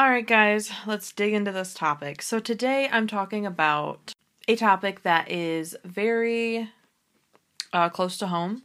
All 0.00 0.08
right, 0.08 0.26
guys, 0.26 0.72
let's 0.86 1.12
dig 1.12 1.34
into 1.34 1.52
this 1.52 1.74
topic. 1.74 2.22
So, 2.22 2.38
today 2.38 2.88
I'm 2.90 3.06
talking 3.06 3.44
about 3.44 4.14
a 4.48 4.56
topic 4.56 5.02
that 5.02 5.30
is 5.30 5.76
very 5.84 6.70
uh, 7.74 7.90
close 7.90 8.16
to 8.16 8.28
home. 8.28 8.62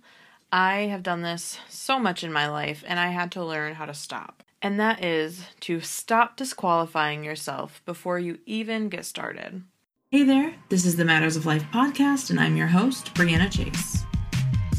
I 0.50 0.84
have 0.84 1.04
done 1.04 1.24
this 1.24 1.60
so 1.68 2.00
much 2.00 2.24
in 2.24 2.32
my 2.32 2.48
life, 2.48 2.86
and 2.88 3.02
I 3.02 3.08
had 3.08 3.34
to 3.34 3.44
learn 3.44 3.74
how 3.74 3.86
to 3.86 3.94
stop. 3.94 4.44
And 4.62 4.80
that 4.80 5.04
is 5.04 5.46
to 5.60 5.82
stop 5.82 6.38
disqualifying 6.38 7.26
yourself 7.26 7.82
before 7.86 8.18
you 8.18 8.40
even 8.46 8.88
get 8.88 9.04
started. 9.04 9.62
Hey 10.12 10.24
there, 10.24 10.56
this 10.70 10.86
is 10.86 10.96
the 10.96 11.04
Matters 11.04 11.36
of 11.36 11.46
Life 11.46 11.66
podcast, 11.66 12.30
and 12.30 12.40
I'm 12.40 12.56
your 12.56 12.68
host, 12.68 13.14
Brianna 13.14 13.52
Chase. 13.52 14.06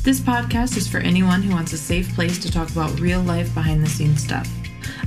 This 0.03 0.21
podcast 0.21 0.79
is 0.79 0.89
for 0.89 1.01
anyone 1.01 1.43
who 1.43 1.53
wants 1.53 1.75
a 1.75 1.77
safe 1.77 2.15
place 2.15 2.39
to 2.39 2.51
talk 2.51 2.71
about 2.71 2.99
real 2.99 3.21
life 3.21 3.53
behind 3.53 3.83
the 3.83 3.91
scenes 3.91 4.25
stuff. 4.25 4.51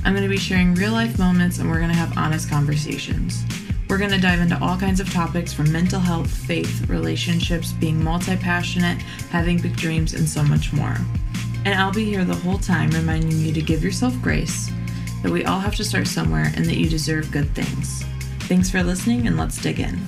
I'm 0.04 0.12
going 0.14 0.22
to 0.22 0.28
be 0.28 0.38
sharing 0.38 0.74
real 0.74 0.92
life 0.92 1.18
moments 1.18 1.58
and 1.58 1.68
we're 1.68 1.78
going 1.78 1.90
to 1.90 1.96
have 1.96 2.16
honest 2.16 2.48
conversations. 2.48 3.44
We're 3.90 3.98
going 3.98 4.12
to 4.12 4.20
dive 4.20 4.38
into 4.38 4.56
all 4.62 4.78
kinds 4.78 5.00
of 5.00 5.12
topics 5.12 5.52
from 5.52 5.72
mental 5.72 5.98
health, 5.98 6.30
faith, 6.30 6.88
relationships, 6.88 7.72
being 7.72 8.02
multi 8.02 8.36
passionate, 8.36 9.02
having 9.30 9.60
big 9.60 9.76
dreams, 9.76 10.14
and 10.14 10.28
so 10.28 10.44
much 10.44 10.72
more. 10.72 10.96
And 11.64 11.74
I'll 11.74 11.92
be 11.92 12.04
here 12.04 12.24
the 12.24 12.36
whole 12.36 12.58
time 12.58 12.90
reminding 12.90 13.36
you 13.38 13.52
to 13.52 13.60
give 13.60 13.82
yourself 13.82 14.14
grace, 14.22 14.70
that 15.24 15.32
we 15.32 15.44
all 15.44 15.58
have 15.58 15.74
to 15.74 15.84
start 15.84 16.06
somewhere, 16.06 16.52
and 16.54 16.64
that 16.66 16.76
you 16.76 16.88
deserve 16.88 17.32
good 17.32 17.52
things. 17.52 18.04
Thanks 18.42 18.70
for 18.70 18.80
listening, 18.80 19.26
and 19.26 19.36
let's 19.36 19.60
dig 19.60 19.80
in. 19.80 19.98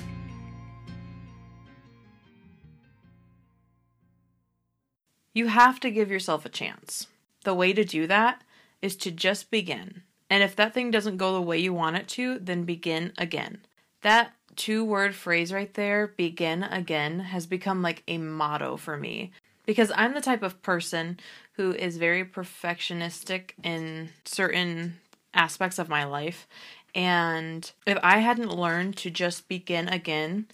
You 5.34 5.48
have 5.48 5.80
to 5.80 5.90
give 5.90 6.08
yourself 6.08 6.46
a 6.46 6.50
chance. 6.50 7.08
The 7.42 7.52
way 7.52 7.72
to 7.72 7.84
do 7.84 8.06
that 8.06 8.42
is 8.82 8.96
to 8.96 9.10
just 9.10 9.50
begin. 9.50 10.02
And 10.28 10.42
if 10.42 10.56
that 10.56 10.74
thing 10.74 10.90
doesn't 10.90 11.16
go 11.16 11.32
the 11.32 11.40
way 11.40 11.58
you 11.58 11.72
want 11.72 11.96
it 11.96 12.08
to, 12.08 12.38
then 12.38 12.64
begin 12.64 13.12
again. 13.16 13.58
That 14.02 14.32
two 14.56 14.84
word 14.84 15.14
phrase 15.14 15.52
right 15.52 15.72
there, 15.74 16.08
begin 16.08 16.62
again, 16.64 17.20
has 17.20 17.46
become 17.46 17.82
like 17.82 18.02
a 18.08 18.18
motto 18.18 18.76
for 18.76 18.96
me 18.96 19.32
because 19.64 19.92
I'm 19.94 20.14
the 20.14 20.20
type 20.20 20.42
of 20.42 20.62
person 20.62 21.18
who 21.52 21.72
is 21.72 21.96
very 21.96 22.24
perfectionistic 22.24 23.50
in 23.62 24.10
certain 24.24 24.98
aspects 25.34 25.78
of 25.78 25.88
my 25.88 26.04
life. 26.04 26.48
And 26.94 27.70
if 27.86 27.98
I 28.02 28.18
hadn't 28.18 28.56
learned 28.56 28.96
to 28.98 29.10
just 29.10 29.48
begin 29.48 29.88
again, 29.88 30.46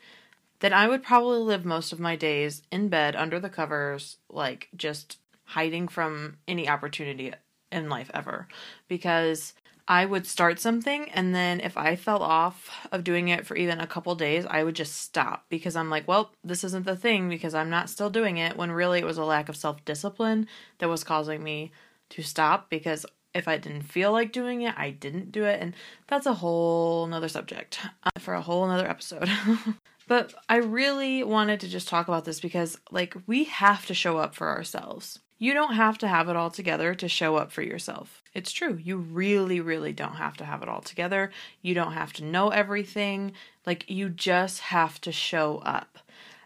then 0.60 0.72
I 0.72 0.88
would 0.88 1.02
probably 1.02 1.38
live 1.38 1.64
most 1.64 1.92
of 1.92 2.00
my 2.00 2.16
days 2.16 2.62
in 2.70 2.88
bed 2.88 3.16
under 3.16 3.40
the 3.40 3.48
covers, 3.48 4.18
like 4.28 4.68
just 4.76 5.18
hiding 5.44 5.88
from 5.88 6.36
any 6.46 6.68
opportunity 6.68 7.32
in 7.70 7.88
life 7.88 8.10
ever 8.14 8.48
because 8.88 9.54
I 9.90 10.04
would 10.04 10.26
start 10.26 10.60
something 10.60 11.10
and 11.12 11.34
then 11.34 11.60
if 11.60 11.78
I 11.78 11.96
fell 11.96 12.22
off 12.22 12.86
of 12.92 13.04
doing 13.04 13.28
it 13.28 13.46
for 13.46 13.56
even 13.56 13.80
a 13.80 13.86
couple 13.86 14.14
days, 14.14 14.44
I 14.44 14.62
would 14.62 14.76
just 14.76 14.96
stop 14.96 15.46
because 15.48 15.76
I'm 15.76 15.88
like, 15.88 16.06
well, 16.06 16.30
this 16.44 16.62
isn't 16.62 16.84
the 16.84 16.94
thing 16.94 17.30
because 17.30 17.54
I'm 17.54 17.70
not 17.70 17.88
still 17.88 18.10
doing 18.10 18.36
it 18.36 18.58
when 18.58 18.70
really 18.70 18.98
it 18.98 19.06
was 19.06 19.16
a 19.16 19.24
lack 19.24 19.48
of 19.48 19.56
self-discipline 19.56 20.46
that 20.78 20.90
was 20.90 21.04
causing 21.04 21.42
me 21.42 21.72
to 22.10 22.22
stop 22.22 22.68
because 22.68 23.06
if 23.32 23.48
I 23.48 23.56
didn't 23.56 23.82
feel 23.82 24.12
like 24.12 24.30
doing 24.30 24.60
it, 24.60 24.74
I 24.76 24.90
didn't 24.90 25.32
do 25.32 25.44
it 25.44 25.58
and 25.62 25.74
that's 26.06 26.26
a 26.26 26.34
whole 26.34 27.06
nother 27.06 27.28
subject 27.28 27.80
uh, 28.04 28.10
for 28.18 28.34
a 28.34 28.42
whole 28.42 28.66
nother 28.66 28.88
episode. 28.88 29.30
but 30.06 30.34
I 30.50 30.56
really 30.56 31.24
wanted 31.24 31.60
to 31.60 31.68
just 31.68 31.88
talk 31.88 32.08
about 32.08 32.26
this 32.26 32.40
because 32.40 32.78
like 32.90 33.16
we 33.26 33.44
have 33.44 33.86
to 33.86 33.94
show 33.94 34.18
up 34.18 34.34
for 34.34 34.48
ourselves. 34.48 35.20
You 35.38 35.54
don't 35.54 35.74
have 35.74 35.98
to 35.98 36.08
have 36.08 36.28
it 36.28 36.36
all 36.36 36.50
together 36.50 36.94
to 36.96 37.08
show 37.08 37.36
up 37.36 37.52
for 37.52 37.62
yourself. 37.62 38.22
It's 38.34 38.50
true. 38.50 38.78
You 38.82 38.96
really, 38.96 39.60
really 39.60 39.92
don't 39.92 40.16
have 40.16 40.36
to 40.38 40.44
have 40.44 40.62
it 40.62 40.68
all 40.68 40.80
together. 40.80 41.30
You 41.62 41.74
don't 41.74 41.92
have 41.92 42.12
to 42.14 42.24
know 42.24 42.50
everything. 42.50 43.32
Like, 43.64 43.88
you 43.88 44.08
just 44.08 44.60
have 44.60 45.00
to 45.02 45.12
show 45.12 45.58
up. 45.58 45.98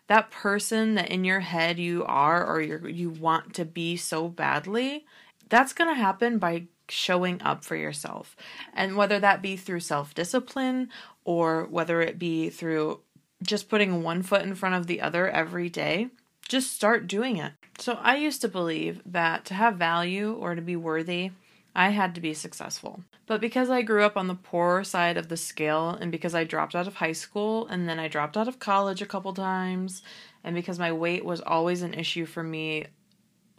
That 0.08 0.30
person 0.30 0.94
that 0.96 1.10
in 1.10 1.24
your 1.24 1.40
head 1.40 1.78
you 1.78 2.04
are 2.04 2.46
or 2.46 2.60
you 2.60 2.86
you 2.86 3.08
want 3.08 3.54
to 3.54 3.64
be 3.64 3.96
so 3.96 4.28
badly, 4.28 5.06
that's 5.48 5.72
going 5.72 5.88
to 5.88 6.00
happen 6.00 6.38
by 6.38 6.66
showing 6.88 7.40
up 7.42 7.64
for 7.64 7.76
yourself. 7.76 8.36
And 8.74 8.96
whether 8.96 9.18
that 9.20 9.40
be 9.40 9.56
through 9.56 9.80
self 9.80 10.14
discipline 10.14 10.90
or 11.24 11.64
whether 11.64 12.02
it 12.02 12.18
be 12.18 12.50
through 12.50 13.00
just 13.42 13.68
putting 13.68 14.02
one 14.02 14.22
foot 14.22 14.42
in 14.42 14.54
front 14.54 14.74
of 14.74 14.86
the 14.86 15.00
other 15.00 15.28
every 15.28 15.68
day, 15.68 16.10
just 16.48 16.72
start 16.72 17.06
doing 17.06 17.36
it. 17.36 17.52
So 17.78 17.94
I 17.94 18.16
used 18.16 18.40
to 18.42 18.48
believe 18.48 19.00
that 19.06 19.44
to 19.46 19.54
have 19.54 19.76
value 19.76 20.34
or 20.34 20.54
to 20.54 20.62
be 20.62 20.76
worthy, 20.76 21.30
I 21.74 21.90
had 21.90 22.14
to 22.14 22.20
be 22.20 22.34
successful. 22.34 23.02
But 23.26 23.40
because 23.40 23.70
I 23.70 23.82
grew 23.82 24.04
up 24.04 24.16
on 24.16 24.28
the 24.28 24.34
poorer 24.34 24.84
side 24.84 25.16
of 25.16 25.28
the 25.28 25.36
scale, 25.36 25.90
and 25.90 26.12
because 26.12 26.34
I 26.34 26.44
dropped 26.44 26.74
out 26.74 26.86
of 26.86 26.96
high 26.96 27.12
school, 27.12 27.66
and 27.66 27.88
then 27.88 27.98
I 27.98 28.08
dropped 28.08 28.36
out 28.36 28.48
of 28.48 28.58
college 28.58 29.00
a 29.00 29.06
couple 29.06 29.32
times, 29.32 30.02
and 30.44 30.54
because 30.54 30.78
my 30.78 30.92
weight 30.92 31.24
was 31.24 31.40
always 31.40 31.82
an 31.82 31.94
issue 31.94 32.26
for 32.26 32.42
me, 32.42 32.86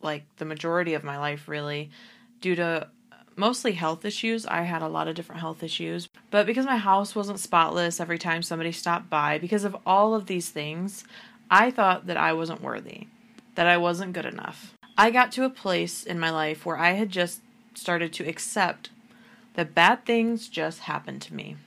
like 0.02 0.24
the 0.38 0.46
majority 0.46 0.94
of 0.94 1.04
my 1.04 1.18
life, 1.18 1.48
really, 1.48 1.90
due 2.40 2.56
to 2.56 2.88
mostly 3.36 3.72
health 3.72 4.06
issues. 4.06 4.46
I 4.46 4.62
had 4.62 4.82
a 4.82 4.88
lot 4.88 5.08
of 5.08 5.16
different 5.16 5.42
health 5.42 5.64
issues. 5.64 6.08
But 6.32 6.46
because 6.46 6.66
my 6.66 6.78
house 6.78 7.16
wasn't 7.16 7.40
spotless 7.40 8.00
every 8.00 8.20
time 8.20 8.44
somebody 8.44 8.72
stopped 8.72 9.10
by, 9.10 9.38
because 9.38 9.64
of 9.64 9.76
all 9.86 10.14
of 10.14 10.28
these 10.28 10.50
things, 10.50 11.04
I 11.50 11.72
thought 11.72 12.08
that 12.08 12.18
I 12.18 12.34
wasn't 12.34 12.62
worthy, 12.62 13.08
that 13.56 13.68
I 13.68 13.78
wasn't 13.78 14.14
good 14.14 14.26
enough. 14.26 14.74
I 14.98 15.12
got 15.12 15.32
to 15.34 15.46
a 15.46 15.50
place 15.50 16.04
in 16.04 16.20
my 16.20 16.30
life 16.30 16.66
where 16.66 16.78
I 16.78 16.92
had 16.92 17.10
just 17.10 17.42
started 17.74 18.14
to 18.14 18.28
accept 18.28 18.90
that 19.56 19.76
bad 19.76 20.06
things 20.06 20.48
just 20.48 20.82
happened 20.82 21.22
to 21.24 21.34
me. 21.34 21.58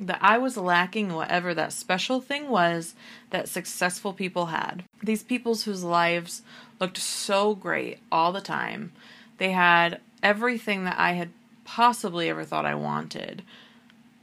That 0.00 0.18
I 0.22 0.38
was 0.38 0.56
lacking 0.56 1.12
whatever 1.12 1.54
that 1.54 1.72
special 1.72 2.20
thing 2.20 2.48
was 2.48 2.94
that 3.30 3.48
successful 3.48 4.12
people 4.12 4.46
had. 4.46 4.84
These 5.02 5.24
peoples 5.24 5.64
whose 5.64 5.82
lives 5.82 6.42
looked 6.78 6.98
so 6.98 7.54
great 7.54 7.98
all 8.12 8.32
the 8.32 8.40
time. 8.40 8.92
They 9.38 9.50
had 9.50 10.00
everything 10.22 10.84
that 10.84 10.98
I 10.98 11.12
had 11.12 11.30
possibly 11.64 12.28
ever 12.28 12.44
thought 12.44 12.64
I 12.64 12.74
wanted. 12.74 13.42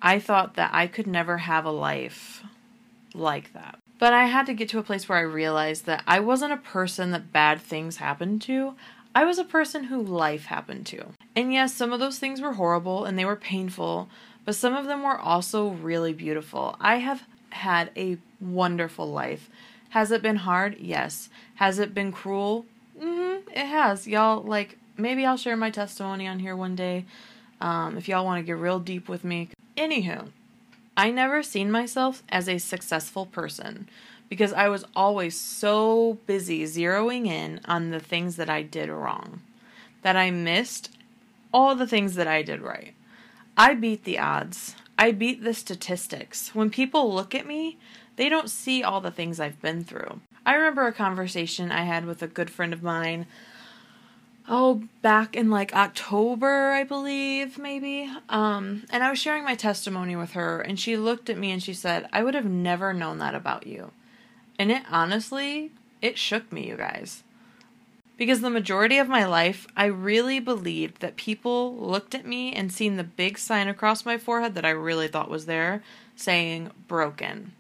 I 0.02 0.20
thought 0.20 0.56
that 0.56 0.72
I 0.74 0.88
could 0.88 1.08
never 1.08 1.40
have 1.40 1.66
a 1.66 1.72
life 1.72 2.44
like 3.14 3.54
that. 3.54 3.78
But 3.98 4.14
I 4.14 4.26
had 4.26 4.46
to 4.48 4.54
get 4.54 4.70
to 4.70 4.80
a 4.80 4.84
place 4.84 5.08
where 5.08 5.18
I 5.18 5.22
realized 5.22 5.86
that 5.86 6.04
I 6.06 6.20
wasn't 6.20 6.54
a 6.54 6.58
person 6.58 7.12
that 7.12 7.32
bad 7.32 7.62
things 7.62 7.98
happened 7.98 8.42
to. 8.44 8.76
I 9.14 9.24
was 9.24 9.38
a 9.40 9.46
person 9.46 9.86
who 9.86 10.02
life 10.02 10.46
happened 10.46 10.86
to. 10.88 11.06
And 11.36 11.54
yes, 11.54 11.74
some 11.74 11.94
of 11.94 12.02
those 12.02 12.20
things 12.20 12.42
were 12.42 12.54
horrible 12.54 13.06
and 13.06 13.18
they 13.18 13.24
were 13.24 13.38
painful, 13.38 14.10
but 14.44 14.56
some 14.56 14.76
of 14.76 14.86
them 14.86 15.04
were 15.04 15.18
also 15.18 15.70
really 15.70 16.12
beautiful. 16.12 16.76
I 16.82 16.98
have 16.98 17.24
had 17.52 17.92
a 17.96 18.18
wonderful 18.42 19.10
life. 19.10 19.50
Has 19.90 20.12
it 20.12 20.22
been 20.22 20.36
hard? 20.36 20.78
Yes. 20.78 21.30
Has 21.56 21.80
it 21.80 21.94
been 21.94 22.12
cruel? 22.12 22.66
Mm-hmm, 23.02 23.50
it 23.50 23.66
has. 23.66 24.06
Y'all, 24.06 24.42
like, 24.42 24.78
maybe 24.98 25.26
I'll 25.26 25.38
share 25.38 25.56
my 25.56 25.70
testimony 25.70 26.28
on 26.28 26.40
here 26.40 26.56
one 26.56 26.76
day 26.76 27.06
um, 27.62 27.98
if 27.98 28.10
y'all 28.10 28.26
want 28.26 28.40
to 28.40 28.46
get 28.46 28.58
real 28.58 28.80
deep 28.80 29.08
with 29.08 29.24
me. 29.24 29.50
Anywho, 29.78 30.28
I 30.98 31.12
never 31.12 31.44
seen 31.44 31.72
myself 31.72 32.24
as 32.30 32.48
a 32.48 32.58
successful 32.58 33.26
person 33.26 33.90
because 34.30 34.54
I 34.54 34.70
was 34.70 34.86
always 34.96 35.40
so 35.40 36.20
busy 36.26 36.64
zeroing 36.64 37.28
in 37.28 37.60
on 37.66 37.92
the 37.92 38.00
things 38.00 38.38
that 38.38 38.50
I 38.50 38.62
did 38.62 38.90
wrong 38.90 39.42
that 40.02 40.16
I 40.16 40.32
missed 40.32 40.92
all 41.54 41.76
the 41.76 41.88
things 41.88 42.16
that 42.16 42.28
I 42.28 42.42
did 42.42 42.62
right. 42.62 42.94
I 43.58 43.74
beat 43.74 44.04
the 44.04 44.20
odds. 44.20 44.76
I 44.98 45.12
beat 45.12 45.44
the 45.44 45.54
statistics. 45.54 46.54
When 46.54 46.70
people 46.70 47.14
look 47.14 47.34
at 47.34 47.48
me, 47.48 47.78
they 48.16 48.30
don't 48.30 48.50
see 48.50 48.84
all 48.84 49.02
the 49.02 49.12
things 49.12 49.40
I've 49.40 49.62
been 49.62 49.84
through. 49.84 50.22
I 50.46 50.54
remember 50.54 50.88
a 50.88 50.94
conversation 50.94 51.72
I 51.72 51.84
had 51.84 52.06
with 52.06 52.22
a 52.22 52.28
good 52.28 52.50
friend 52.50 52.72
of 52.72 52.84
mine 52.84 53.26
oh 54.48 54.84
back 55.02 55.36
in 55.36 55.50
like 55.50 55.74
October, 55.76 56.72
I 56.72 56.84
believe, 56.84 57.58
maybe. 57.58 58.12
Um 58.30 58.84
and 58.90 59.04
I 59.04 59.10
was 59.10 59.20
sharing 59.20 59.44
my 59.44 59.56
testimony 59.56 60.16
with 60.16 60.32
her 60.32 60.62
and 60.62 60.80
she 60.80 60.98
looked 60.98 61.30
at 61.30 61.38
me 61.38 61.52
and 61.52 61.62
she 61.62 61.74
said, 61.74 62.08
"I 62.14 62.24
would 62.24 62.34
have 62.34 62.46
never 62.46 62.94
known 62.94 63.18
that 63.20 63.36
about 63.36 63.68
you." 63.68 63.92
And 64.58 64.72
it 64.72 64.84
honestly, 64.90 65.72
it 66.02 66.18
shook 66.18 66.52
me, 66.52 66.68
you 66.68 66.78
guys. 66.78 67.24
Because 68.18 68.40
the 68.40 68.50
majority 68.50 68.98
of 68.98 69.10
my 69.10 69.26
life, 69.26 69.68
I 69.76 69.86
really 69.86 70.40
believed 70.40 71.02
that 71.02 71.18
people 71.18 71.76
looked 71.76 72.16
at 72.16 72.26
me 72.26 72.54
and 72.54 72.72
seen 72.72 72.96
the 72.96 73.04
big 73.04 73.38
sign 73.38 73.68
across 73.68 74.06
my 74.06 74.18
forehead 74.18 74.56
that 74.56 74.66
I 74.66 74.70
really 74.70 75.10
thought 75.10 75.30
was 75.30 75.48
there 75.48 75.84
saying 76.16 76.72
broken. 76.88 77.52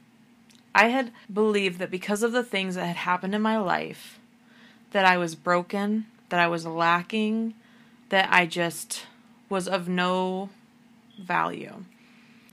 I 0.74 0.88
had 0.88 1.12
believed 1.32 1.80
that 1.80 1.92
because 1.92 2.24
of 2.24 2.32
the 2.32 2.44
things 2.44 2.76
that 2.76 2.86
had 2.86 2.96
happened 2.96 3.36
in 3.36 3.42
my 3.42 3.58
life, 3.58 4.20
that 4.92 5.06
I 5.06 5.18
was 5.18 5.36
broken 5.36 6.06
that 6.30 6.40
I 6.40 6.48
was 6.48 6.66
lacking, 6.66 7.54
that 8.10 8.30
I 8.32 8.46
just 8.46 9.06
was 9.50 9.68
of 9.68 9.88
no 9.88 10.50
value. 11.22 11.86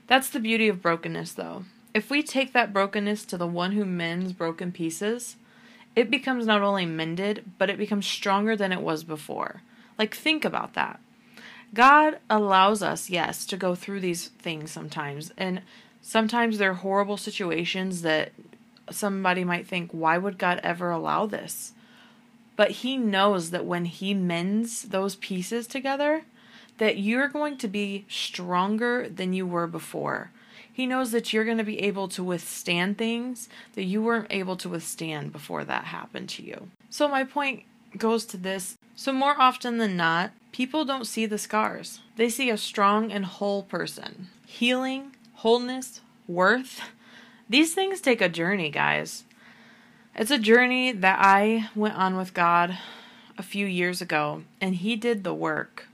That's 0.07 0.29
the 0.29 0.39
beauty 0.39 0.67
of 0.67 0.81
brokenness, 0.81 1.33
though. 1.33 1.65
If 1.93 2.09
we 2.09 2.23
take 2.23 2.53
that 2.53 2.73
brokenness 2.73 3.25
to 3.25 3.37
the 3.37 3.47
one 3.47 3.73
who 3.73 3.85
mends 3.85 4.33
broken 4.33 4.71
pieces, 4.71 5.35
it 5.95 6.09
becomes 6.09 6.45
not 6.45 6.61
only 6.61 6.85
mended, 6.85 7.51
but 7.57 7.69
it 7.69 7.77
becomes 7.77 8.07
stronger 8.07 8.55
than 8.55 8.71
it 8.71 8.81
was 8.81 9.03
before. 9.03 9.61
Like, 9.97 10.15
think 10.15 10.43
about 10.43 10.73
that. 10.73 10.99
God 11.73 12.19
allows 12.29 12.83
us, 12.83 13.09
yes, 13.09 13.45
to 13.45 13.57
go 13.57 13.75
through 13.75 13.99
these 13.99 14.27
things 14.27 14.71
sometimes. 14.71 15.31
And 15.37 15.61
sometimes 16.01 16.57
they're 16.57 16.75
horrible 16.75 17.17
situations 17.17 18.01
that 18.01 18.31
somebody 18.89 19.43
might 19.43 19.67
think, 19.67 19.91
why 19.91 20.17
would 20.17 20.37
God 20.37 20.59
ever 20.63 20.91
allow 20.91 21.25
this? 21.25 21.73
But 22.55 22.71
He 22.71 22.97
knows 22.97 23.51
that 23.51 23.65
when 23.65 23.85
He 23.85 24.13
mends 24.13 24.83
those 24.83 25.15
pieces 25.15 25.67
together, 25.67 26.23
that 26.77 26.97
you're 26.97 27.27
going 27.27 27.57
to 27.57 27.67
be 27.67 28.05
stronger 28.09 29.07
than 29.07 29.33
you 29.33 29.45
were 29.45 29.67
before. 29.67 30.31
He 30.71 30.87
knows 30.87 31.11
that 31.11 31.31
you're 31.31 31.45
going 31.45 31.59
to 31.59 31.63
be 31.63 31.81
able 31.81 32.07
to 32.09 32.23
withstand 32.23 32.97
things 32.97 33.47
that 33.75 33.83
you 33.83 34.01
weren't 34.01 34.31
able 34.31 34.55
to 34.57 34.69
withstand 34.69 35.31
before 35.31 35.63
that 35.65 35.85
happened 35.85 36.29
to 36.29 36.43
you. 36.43 36.69
So, 36.89 37.07
my 37.07 37.23
point 37.23 37.63
goes 37.97 38.25
to 38.25 38.37
this. 38.37 38.75
So, 38.95 39.13
more 39.13 39.39
often 39.39 39.77
than 39.77 39.95
not, 39.95 40.31
people 40.51 40.83
don't 40.83 41.05
see 41.05 41.27
the 41.27 41.37
scars, 41.37 41.99
they 42.15 42.29
see 42.29 42.49
a 42.49 42.57
strong 42.57 43.11
and 43.11 43.25
whole 43.25 43.63
person. 43.63 44.29
Healing, 44.47 45.15
wholeness, 45.35 46.01
worth. 46.27 46.81
These 47.49 47.75
things 47.75 48.01
take 48.01 48.21
a 48.21 48.29
journey, 48.29 48.69
guys. 48.69 49.25
It's 50.15 50.31
a 50.31 50.37
journey 50.37 50.91
that 50.91 51.17
I 51.19 51.69
went 51.75 51.95
on 51.95 52.15
with 52.15 52.35
God 52.35 52.77
a 53.37 53.43
few 53.43 53.65
years 53.65 53.99
ago, 53.99 54.43
and 54.61 54.75
He 54.75 54.95
did 54.95 55.23
the 55.23 55.33
work. 55.33 55.87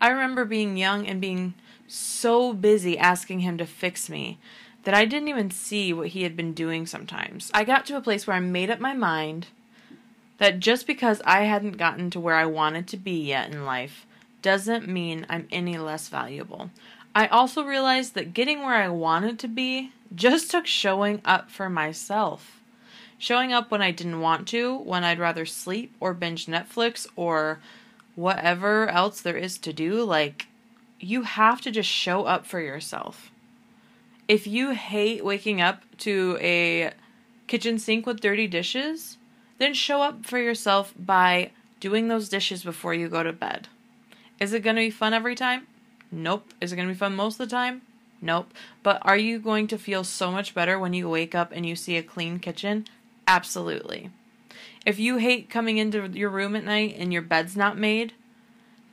I 0.00 0.08
remember 0.10 0.44
being 0.44 0.76
young 0.76 1.04
and 1.06 1.20
being 1.20 1.54
so 1.88 2.52
busy 2.52 2.96
asking 2.96 3.40
him 3.40 3.58
to 3.58 3.66
fix 3.66 4.08
me 4.08 4.38
that 4.84 4.94
I 4.94 5.04
didn't 5.04 5.28
even 5.28 5.50
see 5.50 5.92
what 5.92 6.08
he 6.08 6.22
had 6.22 6.36
been 6.36 6.52
doing 6.52 6.86
sometimes. 6.86 7.50
I 7.52 7.64
got 7.64 7.84
to 7.86 7.96
a 7.96 8.00
place 8.00 8.26
where 8.26 8.36
I 8.36 8.40
made 8.40 8.70
up 8.70 8.78
my 8.78 8.94
mind 8.94 9.48
that 10.38 10.60
just 10.60 10.86
because 10.86 11.20
I 11.24 11.42
hadn't 11.42 11.78
gotten 11.78 12.10
to 12.10 12.20
where 12.20 12.36
I 12.36 12.46
wanted 12.46 12.86
to 12.88 12.96
be 12.96 13.26
yet 13.26 13.50
in 13.50 13.64
life 13.64 14.06
doesn't 14.40 14.86
mean 14.86 15.26
I'm 15.28 15.48
any 15.50 15.76
less 15.76 16.08
valuable. 16.08 16.70
I 17.14 17.26
also 17.26 17.64
realized 17.64 18.14
that 18.14 18.34
getting 18.34 18.60
where 18.60 18.76
I 18.76 18.88
wanted 18.88 19.38
to 19.40 19.48
be 19.48 19.92
just 20.14 20.50
took 20.50 20.66
showing 20.66 21.20
up 21.24 21.50
for 21.50 21.68
myself. 21.68 22.57
Showing 23.18 23.52
up 23.52 23.70
when 23.70 23.82
I 23.82 23.90
didn't 23.90 24.20
want 24.20 24.46
to, 24.48 24.78
when 24.78 25.02
I'd 25.02 25.18
rather 25.18 25.44
sleep 25.44 25.94
or 25.98 26.14
binge 26.14 26.46
Netflix 26.46 27.06
or 27.16 27.60
whatever 28.14 28.88
else 28.88 29.20
there 29.20 29.36
is 29.36 29.58
to 29.58 29.72
do, 29.72 30.04
like, 30.04 30.46
you 31.00 31.22
have 31.22 31.60
to 31.62 31.70
just 31.70 31.88
show 31.88 32.24
up 32.24 32.46
for 32.46 32.60
yourself. 32.60 33.30
If 34.28 34.46
you 34.46 34.70
hate 34.70 35.24
waking 35.24 35.60
up 35.60 35.82
to 35.98 36.38
a 36.40 36.92
kitchen 37.46 37.78
sink 37.78 38.06
with 38.06 38.20
dirty 38.20 38.46
dishes, 38.46 39.16
then 39.58 39.74
show 39.74 40.02
up 40.02 40.24
for 40.24 40.38
yourself 40.38 40.94
by 40.96 41.50
doing 41.80 42.08
those 42.08 42.28
dishes 42.28 42.62
before 42.62 42.94
you 42.94 43.08
go 43.08 43.22
to 43.22 43.32
bed. 43.32 43.68
Is 44.38 44.52
it 44.52 44.62
going 44.62 44.76
to 44.76 44.82
be 44.82 44.90
fun 44.90 45.14
every 45.14 45.34
time? 45.34 45.66
Nope. 46.12 46.52
Is 46.60 46.72
it 46.72 46.76
going 46.76 46.88
to 46.88 46.94
be 46.94 46.98
fun 46.98 47.16
most 47.16 47.40
of 47.40 47.48
the 47.48 47.54
time? 47.54 47.82
Nope. 48.20 48.52
But 48.82 49.00
are 49.02 49.16
you 49.16 49.38
going 49.38 49.66
to 49.68 49.78
feel 49.78 50.04
so 50.04 50.30
much 50.30 50.54
better 50.54 50.78
when 50.78 50.92
you 50.92 51.08
wake 51.08 51.34
up 51.34 51.50
and 51.52 51.66
you 51.66 51.74
see 51.74 51.96
a 51.96 52.02
clean 52.02 52.38
kitchen? 52.38 52.86
Absolutely. 53.28 54.10
If 54.86 54.98
you 54.98 55.18
hate 55.18 55.50
coming 55.50 55.76
into 55.76 56.08
your 56.08 56.30
room 56.30 56.56
at 56.56 56.64
night 56.64 56.96
and 56.98 57.12
your 57.12 57.20
bed's 57.20 57.58
not 57.58 57.76
made, 57.76 58.14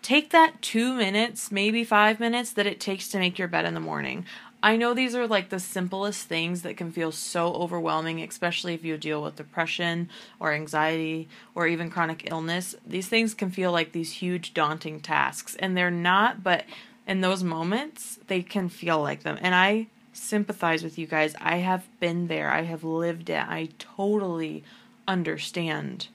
take 0.02 0.32
that 0.32 0.62
two 0.62 0.94
minutes, 0.94 1.54
maybe 1.54 1.86
five 1.86 2.20
minutes 2.20 2.52
that 2.52 2.68
it 2.68 2.82
takes 2.82 3.08
to 3.10 3.18
make 3.18 3.40
your 3.40 3.48
bed 3.48 3.64
in 3.64 3.74
the 3.74 3.80
morning. 3.80 4.26
I 4.62 4.76
know 4.76 4.94
these 4.94 5.16
are 5.16 5.26
like 5.26 5.50
the 5.50 5.60
simplest 5.60 6.28
things 6.28 6.64
that 6.64 6.76
can 6.76 6.92
feel 6.92 7.14
so 7.14 7.54
overwhelming, 7.54 8.22
especially 8.22 8.74
if 8.74 8.84
you 8.84 8.98
deal 8.98 9.24
with 9.24 9.38
depression 9.38 10.10
or 10.38 10.52
anxiety 10.52 11.30
or 11.54 11.66
even 11.66 11.90
chronic 11.90 12.28
illness. 12.30 12.76
These 12.86 13.08
things 13.08 13.34
can 13.34 13.52
feel 13.52 13.72
like 13.72 13.94
these 13.94 14.12
huge, 14.12 14.54
daunting 14.54 15.00
tasks, 15.00 15.56
and 15.60 15.78
they're 15.78 15.90
not, 15.90 16.44
but 16.44 16.66
in 17.08 17.22
those 17.22 17.42
moments, 17.42 18.20
they 18.28 18.42
can 18.42 18.68
feel 18.68 19.02
like 19.02 19.24
them. 19.24 19.38
And 19.40 19.56
I 19.56 19.88
sympathize 20.16 20.84
with 20.84 20.98
you 20.98 21.06
guys. 21.06 21.36
I 21.40 21.58
have 21.58 21.88
been 22.00 22.28
there, 22.28 22.50
I 22.50 22.64
have 22.64 22.84
lived 22.84 23.30
it. 23.30 23.46
I 23.48 23.70
totally 23.78 24.64
understand 25.08 26.08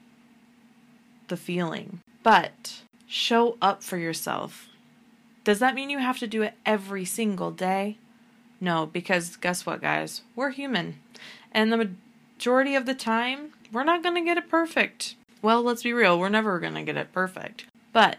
the 1.28 1.36
feeling. 1.36 2.00
But 2.22 2.82
show 3.06 3.56
up 3.62 3.82
for 3.82 3.96
yourself. 3.96 4.68
Does 5.44 5.58
that 5.58 5.74
mean 5.74 5.90
you 5.90 5.98
have 5.98 6.18
to 6.18 6.26
do 6.26 6.42
it 6.42 6.54
every 6.66 7.04
single 7.04 7.50
day? 7.50 7.96
No, 8.60 8.86
because 8.86 9.36
guess 9.36 9.64
what, 9.64 9.80
guys? 9.80 10.22
We're 10.36 10.50
human. 10.50 10.96
And 11.52 11.72
the 11.72 11.88
majority 12.36 12.74
of 12.74 12.86
the 12.86 12.94
time, 12.94 13.52
we're 13.72 13.84
not 13.84 14.02
going 14.02 14.16
to 14.16 14.20
get 14.20 14.36
it 14.36 14.50
perfect. 14.50 15.16
Well, 15.40 15.62
let's 15.62 15.82
be 15.82 15.92
real, 15.92 16.18
we're 16.18 16.28
never 16.28 16.58
going 16.58 16.74
to 16.74 16.82
get 16.82 16.96
it 16.96 17.12
perfect. 17.12 17.64
But 17.92 18.18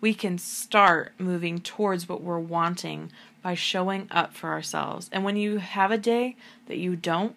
we 0.00 0.12
can 0.12 0.38
start 0.38 1.12
moving 1.18 1.60
towards 1.60 2.08
what 2.08 2.22
we're 2.22 2.38
wanting 2.38 3.12
by 3.46 3.54
showing 3.54 4.08
up 4.10 4.34
for 4.34 4.50
ourselves. 4.50 5.08
And 5.12 5.22
when 5.22 5.36
you 5.36 5.58
have 5.58 5.92
a 5.92 5.98
day 5.98 6.36
that 6.66 6.78
you 6.78 6.96
don't, 6.96 7.36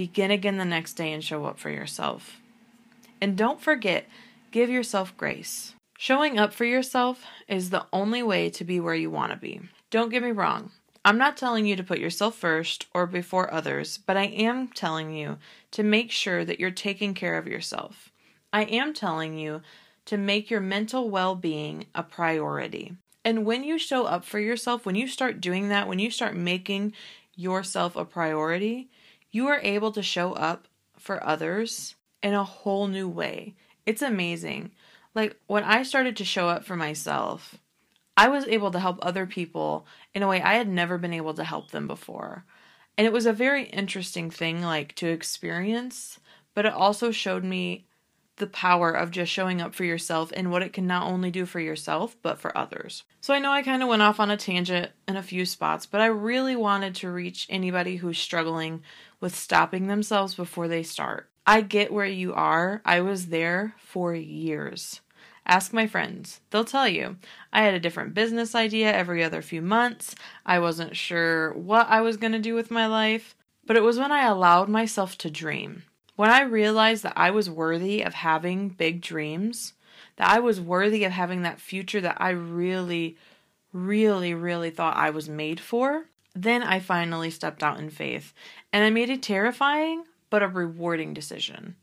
Begin 0.00 0.30
again 0.30 0.56
the 0.56 0.64
next 0.64 0.94
day 0.94 1.12
and 1.12 1.22
show 1.22 1.44
up 1.44 1.58
for 1.58 1.68
yourself. 1.68 2.40
And 3.20 3.36
don't 3.36 3.60
forget, 3.60 4.08
give 4.50 4.70
yourself 4.70 5.14
grace. 5.18 5.74
Showing 5.98 6.38
up 6.38 6.54
for 6.54 6.64
yourself 6.64 7.24
is 7.46 7.68
the 7.68 7.84
only 7.92 8.22
way 8.22 8.48
to 8.48 8.64
be 8.64 8.80
where 8.80 8.94
you 8.94 9.10
want 9.10 9.32
to 9.32 9.36
be. 9.36 9.60
Don't 9.90 10.08
get 10.08 10.22
me 10.22 10.30
wrong. 10.30 10.70
I'm 11.04 11.18
not 11.18 11.36
telling 11.36 11.66
you 11.66 11.76
to 11.76 11.84
put 11.84 11.98
yourself 11.98 12.34
first 12.34 12.86
or 12.94 13.06
before 13.06 13.52
others, 13.52 13.98
but 13.98 14.16
I 14.16 14.24
am 14.24 14.68
telling 14.68 15.12
you 15.12 15.36
to 15.72 15.82
make 15.82 16.10
sure 16.10 16.46
that 16.46 16.58
you're 16.58 16.70
taking 16.70 17.12
care 17.12 17.36
of 17.36 17.46
yourself. 17.46 18.10
I 18.54 18.62
am 18.62 18.94
telling 18.94 19.36
you 19.36 19.60
to 20.06 20.16
make 20.16 20.50
your 20.50 20.60
mental 20.60 21.10
well 21.10 21.34
being 21.34 21.84
a 21.94 22.02
priority. 22.02 22.94
And 23.30 23.46
when 23.46 23.62
you 23.62 23.78
show 23.78 24.06
up 24.06 24.24
for 24.24 24.40
yourself, 24.40 24.84
when 24.84 24.96
you 24.96 25.06
start 25.06 25.40
doing 25.40 25.68
that, 25.68 25.86
when 25.86 26.00
you 26.00 26.10
start 26.10 26.34
making 26.34 26.94
yourself 27.36 27.94
a 27.94 28.04
priority, 28.04 28.90
you 29.30 29.46
are 29.46 29.60
able 29.62 29.92
to 29.92 30.02
show 30.02 30.32
up 30.32 30.66
for 30.98 31.22
others 31.22 31.94
in 32.24 32.34
a 32.34 32.42
whole 32.42 32.88
new 32.88 33.08
way. 33.08 33.54
It's 33.86 34.02
amazing. 34.02 34.72
Like 35.14 35.36
when 35.46 35.62
I 35.62 35.84
started 35.84 36.16
to 36.16 36.24
show 36.24 36.48
up 36.48 36.64
for 36.64 36.74
myself, 36.74 37.54
I 38.16 38.26
was 38.26 38.48
able 38.48 38.72
to 38.72 38.80
help 38.80 38.98
other 39.00 39.26
people 39.26 39.86
in 40.12 40.24
a 40.24 40.28
way 40.28 40.42
I 40.42 40.54
had 40.54 40.66
never 40.66 40.98
been 40.98 41.12
able 41.12 41.34
to 41.34 41.44
help 41.44 41.70
them 41.70 41.86
before. 41.86 42.44
And 42.98 43.06
it 43.06 43.12
was 43.12 43.26
a 43.26 43.32
very 43.32 43.66
interesting 43.66 44.28
thing 44.28 44.60
like 44.60 44.96
to 44.96 45.06
experience, 45.06 46.18
but 46.52 46.66
it 46.66 46.72
also 46.72 47.12
showed 47.12 47.44
me 47.44 47.86
the 48.40 48.48
power 48.48 48.90
of 48.90 49.12
just 49.12 49.30
showing 49.30 49.60
up 49.60 49.74
for 49.74 49.84
yourself 49.84 50.32
and 50.34 50.50
what 50.50 50.62
it 50.62 50.72
can 50.72 50.86
not 50.86 51.06
only 51.06 51.30
do 51.30 51.46
for 51.46 51.60
yourself, 51.60 52.16
but 52.22 52.40
for 52.40 52.56
others. 52.58 53.04
So 53.20 53.32
I 53.32 53.38
know 53.38 53.52
I 53.52 53.62
kind 53.62 53.82
of 53.82 53.88
went 53.88 54.02
off 54.02 54.18
on 54.18 54.30
a 54.30 54.36
tangent 54.36 54.90
in 55.06 55.16
a 55.16 55.22
few 55.22 55.46
spots, 55.46 55.86
but 55.86 56.00
I 56.00 56.06
really 56.06 56.56
wanted 56.56 56.96
to 56.96 57.10
reach 57.10 57.46
anybody 57.48 57.96
who's 57.96 58.18
struggling 58.18 58.82
with 59.20 59.36
stopping 59.36 59.86
themselves 59.86 60.34
before 60.34 60.66
they 60.66 60.82
start. 60.82 61.28
I 61.46 61.60
get 61.60 61.92
where 61.92 62.04
you 62.06 62.34
are. 62.34 62.82
I 62.84 63.00
was 63.00 63.26
there 63.26 63.74
for 63.78 64.14
years. 64.14 65.00
Ask 65.46 65.72
my 65.72 65.86
friends. 65.86 66.40
They'll 66.50 66.64
tell 66.64 66.88
you. 66.88 67.16
I 67.52 67.62
had 67.62 67.74
a 67.74 67.80
different 67.80 68.14
business 68.14 68.54
idea 68.54 68.92
every 68.92 69.24
other 69.24 69.42
few 69.42 69.62
months. 69.62 70.14
I 70.44 70.58
wasn't 70.58 70.96
sure 70.96 71.52
what 71.54 71.88
I 71.88 72.00
was 72.02 72.16
going 72.16 72.32
to 72.32 72.38
do 72.38 72.54
with 72.54 72.70
my 72.70 72.86
life. 72.86 73.34
But 73.66 73.76
it 73.76 73.82
was 73.82 73.98
when 73.98 74.12
I 74.12 74.26
allowed 74.26 74.68
myself 74.68 75.16
to 75.18 75.30
dream. 75.30 75.84
When 76.20 76.28
I 76.28 76.42
realized 76.42 77.02
that 77.04 77.14
I 77.16 77.30
was 77.30 77.48
worthy 77.48 78.02
of 78.02 78.12
having 78.12 78.68
big 78.68 79.00
dreams, 79.00 79.72
that 80.16 80.28
I 80.28 80.38
was 80.38 80.60
worthy 80.60 81.04
of 81.04 81.12
having 81.12 81.40
that 81.44 81.62
future 81.62 81.98
that 82.02 82.18
I 82.20 82.28
really, 82.28 83.16
really, 83.72 84.34
really 84.34 84.68
thought 84.68 84.98
I 84.98 85.08
was 85.08 85.30
made 85.30 85.60
for, 85.60 86.10
then 86.34 86.62
I 86.62 86.78
finally 86.78 87.30
stepped 87.30 87.62
out 87.62 87.78
in 87.78 87.88
faith 87.88 88.34
and 88.70 88.84
I 88.84 88.90
made 88.90 89.08
a 89.08 89.16
terrifying 89.16 90.04
but 90.28 90.42
a 90.42 90.48
rewarding 90.48 91.14
decision. 91.14 91.76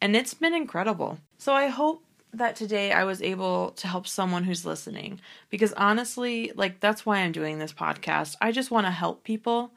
And 0.00 0.16
it's 0.16 0.32
been 0.32 0.54
incredible. 0.54 1.18
So 1.36 1.52
I 1.52 1.66
hope 1.66 2.02
that 2.32 2.56
today 2.56 2.92
I 2.92 3.04
was 3.04 3.20
able 3.20 3.72
to 3.72 3.88
help 3.88 4.08
someone 4.08 4.44
who's 4.44 4.64
listening 4.64 5.20
because 5.50 5.74
honestly, 5.74 6.50
like 6.54 6.80
that's 6.80 7.04
why 7.04 7.18
I'm 7.18 7.32
doing 7.32 7.58
this 7.58 7.74
podcast. 7.74 8.36
I 8.40 8.52
just 8.52 8.70
want 8.70 8.86
to 8.86 8.90
help 8.90 9.22
people. 9.22 9.70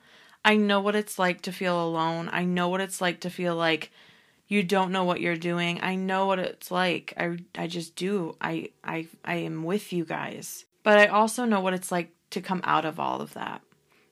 I 0.45 0.57
know 0.57 0.79
what 0.79 0.95
it's 0.95 1.17
like 1.17 1.41
to 1.41 1.51
feel 1.51 1.83
alone. 1.83 2.29
I 2.31 2.45
know 2.45 2.69
what 2.69 2.79
it's 2.79 3.01
like 3.01 3.21
to 3.21 3.31
feel 3.31 3.55
like 3.55 3.91
you 4.47 4.61
don't 4.61 4.91
know 4.91 5.03
what 5.03 5.19
you're 5.19 5.35
doing. 5.35 5.79
I 5.81 5.95
know 5.95 6.27
what 6.27 6.37
it's 6.37 6.69
like. 6.69 7.15
I 7.17 7.39
I 7.57 7.65
just 7.65 7.95
do. 7.95 8.37
I 8.39 8.69
I 8.83 9.07
I 9.25 9.37
am 9.37 9.63
with 9.63 9.91
you 9.91 10.05
guys. 10.05 10.65
But 10.83 10.99
I 10.99 11.07
also 11.07 11.45
know 11.45 11.61
what 11.61 11.73
it's 11.73 11.91
like 11.91 12.11
to 12.29 12.41
come 12.41 12.61
out 12.63 12.85
of 12.85 12.99
all 12.99 13.21
of 13.21 13.33
that. 13.33 13.63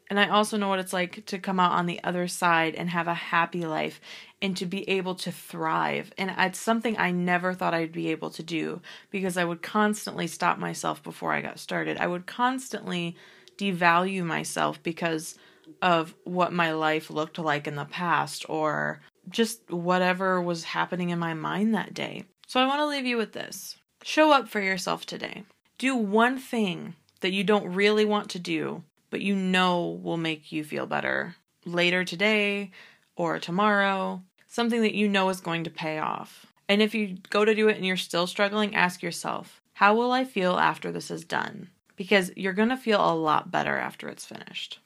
And 0.10 0.20
I 0.20 0.28
also 0.28 0.58
know 0.58 0.70
what 0.70 0.80
it's 0.80 0.92
like 0.92 1.24
to 1.28 1.38
come 1.38 1.60
out 1.60 1.72
on 1.72 1.86
the 1.86 2.04
other 2.04 2.28
side 2.28 2.74
and 2.74 2.90
have 2.90 3.08
a 3.08 3.14
happy 3.14 3.66
life 3.66 4.02
and 4.42 4.58
to 4.58 4.66
be 4.66 4.90
able 4.90 5.16
to 5.16 5.32
thrive. 5.32 6.12
And 6.18 6.34
it's 6.36 6.60
something 6.60 6.98
I 6.98 7.12
never 7.12 7.54
thought 7.54 7.76
I'd 7.76 7.92
be 7.92 8.10
able 8.10 8.32
to 8.32 8.44
do 8.44 8.82
because 9.12 9.38
I 9.38 9.46
would 9.46 9.62
constantly 9.62 10.26
stop 10.26 10.58
myself 10.58 11.02
before 11.04 11.32
I 11.32 11.42
got 11.42 11.60
started. 11.60 11.98
I 11.98 12.08
would 12.08 12.26
constantly 12.26 13.16
devalue 13.58 14.26
myself 14.26 14.82
because 14.82 15.38
of 15.82 16.16
what 16.24 16.54
my 16.54 16.74
life 16.74 17.10
looked 17.10 17.40
like 17.40 17.68
in 17.68 17.76
the 17.76 17.86
past 17.86 18.46
or 18.50 19.02
just 19.30 19.70
whatever 19.70 20.42
was 20.42 20.64
happening 20.64 21.10
in 21.10 21.20
my 21.20 21.34
mind 21.34 21.74
that 21.74 21.94
day. 21.94 22.24
So 22.48 22.60
I 22.60 22.68
want 22.68 22.80
to 22.80 22.88
leave 22.88 23.06
you 23.06 23.18
with 23.18 23.34
this 23.34 23.78
show 24.04 24.32
up 24.32 24.50
for 24.50 24.62
yourself 24.62 25.06
today. 25.06 25.44
Do 25.78 25.96
one 25.96 26.38
thing 26.38 26.96
that 27.22 27.32
you 27.32 27.44
don't 27.44 27.74
really 27.74 28.06
want 28.06 28.30
to 28.32 28.40
do, 28.40 28.84
but 29.10 29.22
you 29.22 29.36
know 29.36 30.00
will 30.04 30.18
make 30.18 30.52
you 30.52 30.64
feel 30.64 30.86
better 30.86 31.36
later 31.66 32.04
today 32.04 32.72
or 33.16 33.40
tomorrow, 33.40 34.22
something 34.48 34.82
that 34.82 34.94
you 34.94 35.08
know 35.08 35.30
is 35.30 35.40
going 35.40 35.64
to 35.64 35.70
pay 35.70 36.00
off. 36.00 36.46
And 36.68 36.82
if 36.82 36.94
you 36.94 37.18
go 37.30 37.46
to 37.46 37.56
do 37.56 37.68
it 37.70 37.78
and 37.78 37.86
you're 37.86 37.98
still 37.98 38.28
struggling, 38.28 38.76
ask 38.76 39.02
yourself, 39.02 39.62
how 39.74 39.96
will 39.96 40.12
I 40.12 40.24
feel 40.24 40.58
after 40.58 40.92
this 40.92 41.10
is 41.10 41.24
done? 41.24 41.70
Because 41.96 42.32
you're 42.36 42.54
going 42.54 42.70
to 42.70 42.78
feel 42.78 43.00
a 43.00 43.16
lot 43.16 43.52
better 43.52 43.78
after 43.78 44.08
it's 44.08 44.26
finished. 44.26 44.80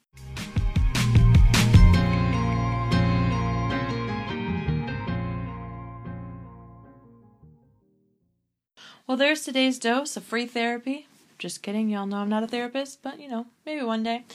Well, 9.08 9.16
there's 9.16 9.46
today's 9.46 9.80
dose 9.80 10.18
of 10.18 10.26
free 10.26 10.46
therapy. 10.46 11.08
Just 11.40 11.64
kidding. 11.64 11.88
Y'all 11.88 12.06
know 12.06 12.18
I'm 12.18 12.28
not 12.28 12.44
a 12.44 12.48
therapist, 12.48 13.02
but 13.02 13.22
you 13.22 13.30
know, 13.30 13.46
maybe 13.66 13.82
one 13.82 14.04
day. 14.04 14.26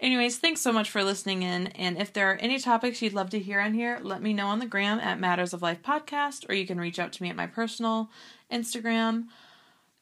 Anyways, 0.00 0.36
thanks 0.36 0.60
so 0.60 0.70
much 0.70 0.90
for 0.90 1.02
listening 1.02 1.42
in. 1.42 1.68
And 1.68 1.96
if 1.96 2.12
there 2.12 2.30
are 2.30 2.36
any 2.36 2.58
topics 2.58 3.00
you'd 3.00 3.14
love 3.14 3.30
to 3.30 3.38
hear 3.38 3.58
on 3.58 3.72
here, 3.72 3.98
let 4.02 4.20
me 4.20 4.34
know 4.34 4.48
on 4.48 4.58
the 4.58 4.66
gram 4.66 5.00
at 5.00 5.18
Matters 5.18 5.54
of 5.54 5.62
Life 5.62 5.82
Podcast, 5.82 6.46
or 6.46 6.54
you 6.54 6.66
can 6.66 6.78
reach 6.78 6.98
out 6.98 7.10
to 7.14 7.22
me 7.22 7.30
at 7.30 7.36
my 7.36 7.46
personal 7.46 8.10
Instagram, 8.52 9.28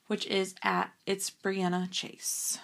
which 0.09 0.27
is 0.27 0.57
at 0.65 0.91
It's 1.07 1.31
Brianna 1.31 1.89
Chase. 1.89 2.59